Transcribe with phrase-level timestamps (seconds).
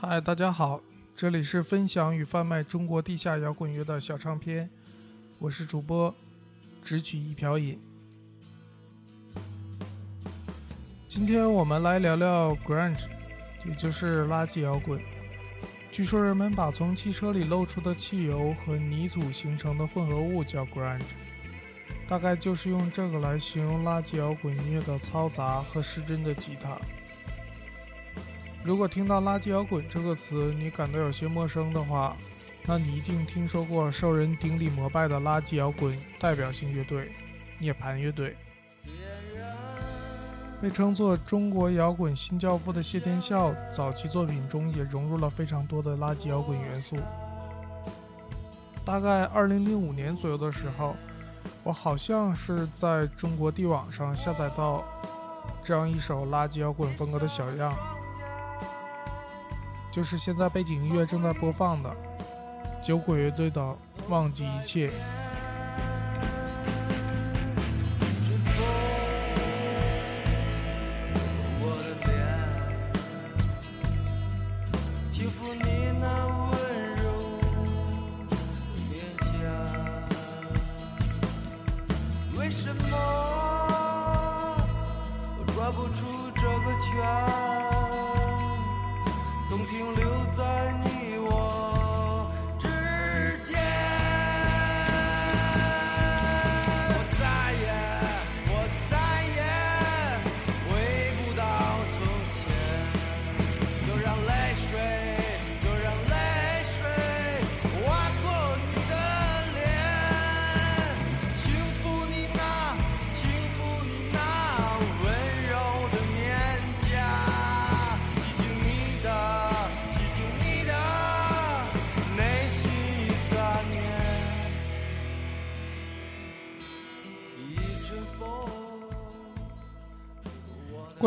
[0.00, 0.80] 嗨，大家好，
[1.16, 4.70] 这里是分享与贩卖中国地下摇滚乐的小唱片，
[5.40, 6.14] 我是主播
[6.84, 7.76] 只取一瓢饮。
[11.08, 13.06] 今天我们来聊聊 grunge，
[13.66, 15.00] 也就是垃圾摇滚。
[15.90, 21.02] 据说人们把从汽车里漏出的汽油和泥土形成的混合物叫 grunge，
[22.08, 26.78] 大概就是用这个来形容垃圾摇滚音乐的嘈杂和失真的吉他。
[28.68, 32.14] 如果听到“垃圾摇滚”这个词你感到有些陌生的话，
[32.66, 37.10] 那你一定听说过受人顶礼膜拜的垃圾摇滚代表性乐队——
[37.58, 38.36] 涅槃乐队。
[40.60, 46.94] 被称作中国摇滚新教父的谢天笑，早期作品中也融入了非常多的垃圾摇滚元素。
[48.84, 50.94] 大概2005年左右的时候，
[51.62, 54.84] 我好像是在中国地网上下载到
[55.62, 57.74] 这样一首垃圾摇滚风格的小样。
[59.98, 61.92] 就是现在背景音乐正在播放的
[62.80, 63.60] 酒鬼乐队的
[64.08, 64.90] 《忘记一切》。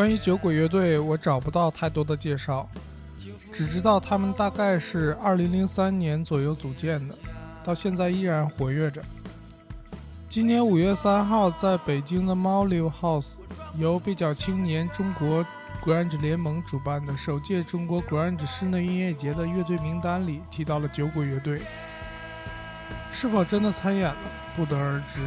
[0.00, 2.66] 关于酒鬼乐队，我找不到太多的介绍，
[3.52, 7.14] 只知道他们大概是2003年左右组建的，
[7.62, 9.02] 到现在依然活跃着。
[10.26, 13.34] 今年5月3号，在北京的猫 Live House，
[13.76, 15.44] 由贝角青年中国
[15.84, 21.60] Grunge 联盟主办的首届中国 Grunge 室内音乐节的乐队名单里提到了酒鬼乐队，
[23.12, 24.16] 是否真的参演了，
[24.56, 25.20] 不得而知。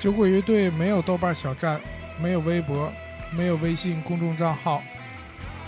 [0.00, 1.78] 酒鬼乐队没有豆瓣小站。
[2.20, 2.92] 没有微博，
[3.36, 4.82] 没有微信公众账号，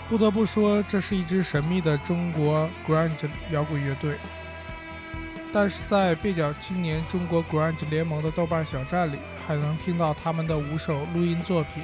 [0.07, 4.15] 不得不说，这是一支神秘的中国 grunge 摇滚乐队。
[5.51, 9.17] 但是在贝角青年中国 grunge 联盟的豆瓣小站里，
[9.47, 11.83] 还能听到他们的五首录音作品，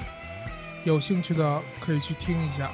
[0.84, 2.70] 有兴趣的可以去听一下。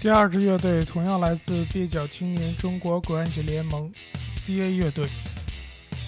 [0.00, 3.92] 第二支乐队同样来自蹩脚青年中国 grunge 联盟
[4.32, 5.04] ，CA 乐队。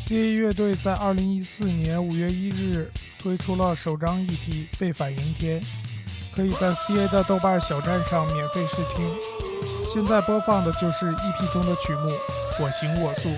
[0.01, 5.61] CA 乐队在二零一四年五月一日推出了首张 EP《废反迎天》，
[6.35, 9.07] 可以在 CA 的豆瓣小站上免费试听。
[9.93, 12.09] 现在播放的就是 EP 中的曲目
[12.65, 13.29] 《我行我素》。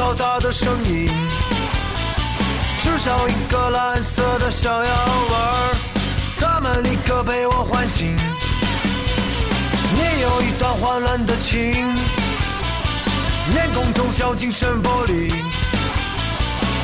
[0.00, 1.12] 嘈杂的声音，
[2.78, 4.94] 只剩一个蓝色的小药
[5.30, 5.76] 丸，
[6.38, 8.16] 他们立刻被我唤醒。
[9.92, 11.94] 你有一段混乱的情，
[13.52, 15.30] 面孔中笑，精神玻璃。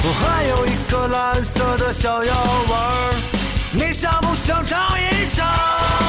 [0.03, 2.35] 我还有一个蓝色的小药
[2.69, 3.15] 丸，
[3.73, 6.06] 你想不想尝一尝？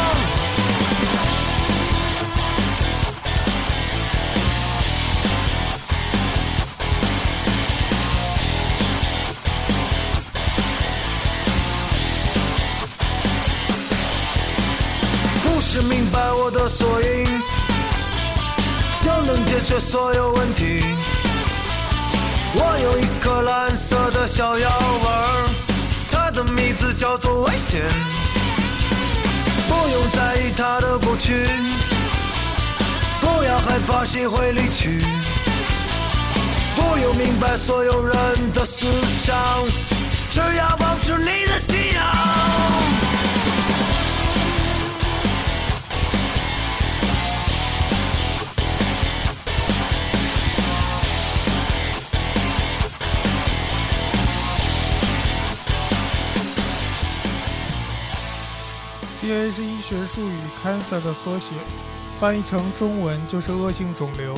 [15.70, 17.26] 是明白我的缩影，
[19.04, 20.82] 就能解决所有问题。
[22.56, 24.70] 我有一颗蓝色的小药
[25.04, 25.46] 丸，
[26.10, 27.82] 它的名字叫做危险。
[29.68, 31.46] 不用在意它的过去，
[33.20, 35.04] 不要害怕谁会离去，
[36.78, 38.16] 不用明白所有人
[38.54, 39.36] 的思想，
[60.18, 61.54] 术语 “cancer” 的缩写，
[62.20, 64.36] 翻译成中文就是恶性肿瘤，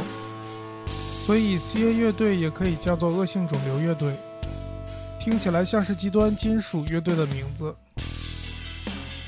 [1.25, 4.13] 所以 CA 乐队也可以叫做恶性肿瘤乐队，
[5.21, 7.73] 听起来像是极端金属乐队的名字。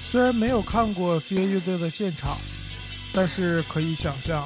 [0.01, 2.37] 虽然没有看过 CA 乐队的现场，
[3.13, 4.45] 但是可以想象，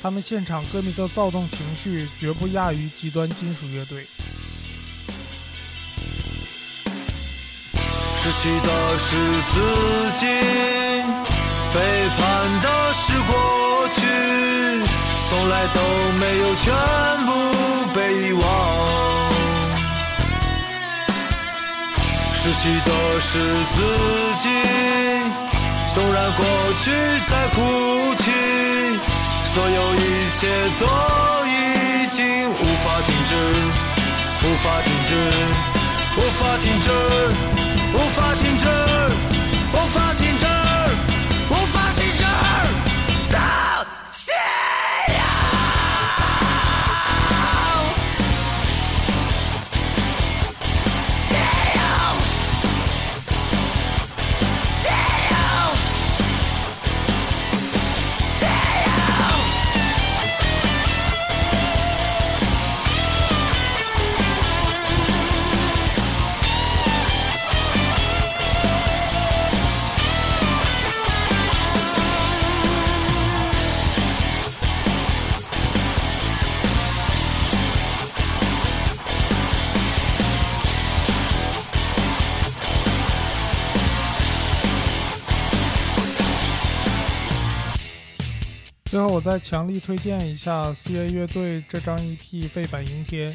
[0.00, 4.06] 他们现场歌迷的躁动情绪绝不亚于极端金属乐队。
[8.22, 9.16] 失去的是
[9.52, 9.60] 自
[10.20, 10.83] 己，
[11.74, 11.80] 背
[12.16, 12.20] 叛
[12.62, 13.34] 的是过
[13.90, 13.98] 去，
[15.28, 15.78] 从来都
[16.20, 16.72] 没有全
[17.26, 17.28] 部
[17.92, 17.98] 被
[18.28, 18.42] 遗忘。
[22.36, 22.90] 失去的
[23.20, 23.32] 是
[23.74, 23.76] 自
[24.40, 24.44] 己，
[25.94, 26.40] 纵然过
[26.78, 26.84] 去
[27.28, 27.58] 在哭
[28.22, 28.22] 泣，
[29.52, 29.98] 所有一
[30.38, 30.40] 切
[30.78, 30.82] 都
[31.46, 31.50] 已
[32.08, 33.34] 经无法停止，
[34.42, 35.10] 无法停止，
[36.16, 36.86] 无法停止。
[37.96, 38.64] 无法停止，
[39.72, 40.43] 无法停止，
[88.94, 92.16] 最后，我再强力推荐一下 CA 乐队这张 EP
[92.48, 93.32] 《废版阴天》，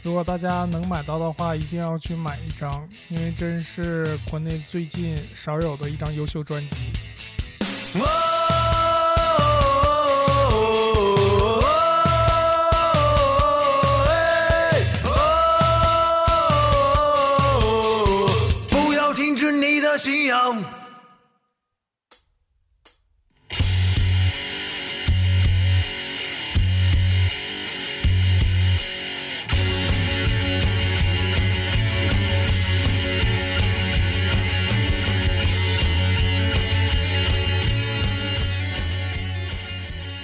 [0.00, 6.76] 如果大家能买到的话，一定要去买一张，因为真是国内最近少有的一张优秀专辑。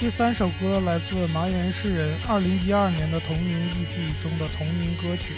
[0.08, 5.34] 这三首歌来自麻原诗人二零一二年的同名 EP 中的同名歌曲。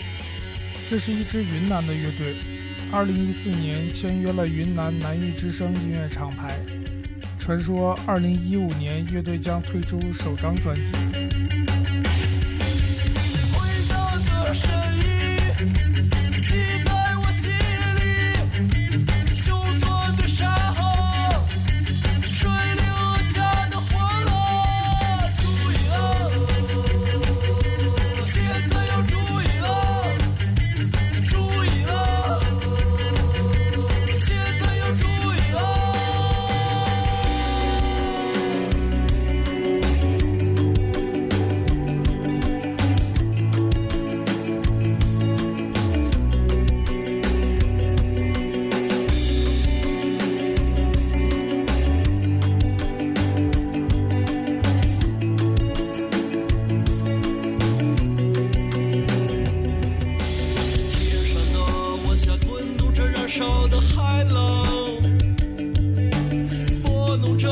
[0.88, 2.36] 这是一支云南的乐队
[2.92, 6.56] 二零一四年签约了云南南艺之声音乐厂牌。
[7.36, 11.69] 传说二零一五年乐队将推出首张专辑。
[63.40, 64.66] 潮的海浪
[66.82, 67.48] 拨弄着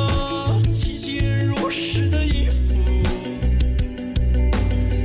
[0.71, 2.75] 清新如诗的衣服，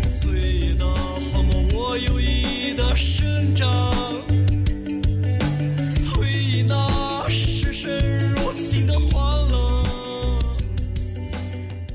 [0.09, 3.65] 岁月的荒漠我有意的生长。
[6.11, 6.75] 回忆的
[7.29, 9.57] 深深，如心的荒凉。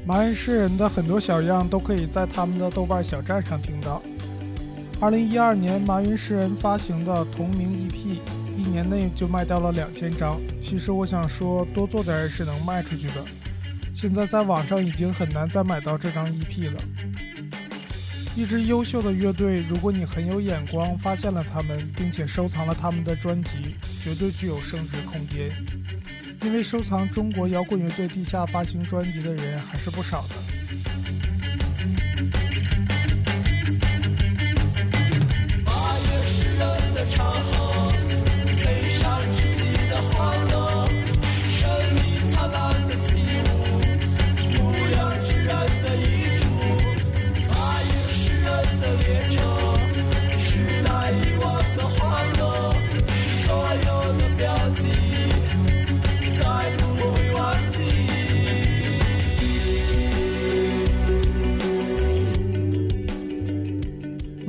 [0.06, 4.00] 马云诗人的很多小样都可以在他们的豆瓣小站上听到。
[4.98, 8.18] 二零一二年，马云诗人发行的同名 EP。
[8.68, 10.40] 年内就卖掉了两千张。
[10.60, 13.24] 其实我想说，多做点是能卖出去的。
[13.94, 16.80] 现在在网上已经很难再买到这张 EP 了。
[18.36, 25.50] 一支优秀的乐队，如果你很有眼光，发现了他们，并且收藏了他们的专辑，绝对具有升值空间。
[26.42, 30.34] 因为收藏中国摇滚乐队地下发行专辑的人还是不少的。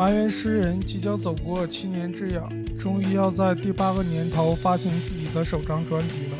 [0.10, 2.50] 麻原诗人即将走过七年之痒，
[2.80, 6.38] 终于要在第八个年头发行自己的首张专辑了，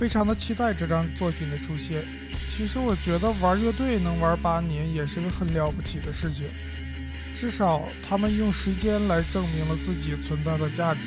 [0.00, 2.02] 非常的期待这张作品的出现。
[2.48, 6.44] 其实我觉得玩乐队能玩八年也是个很了不起的事情，
[7.38, 11.00] 至少他们用时间来证明了自己存在的价值。